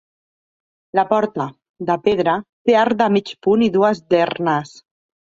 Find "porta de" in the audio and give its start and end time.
1.09-1.97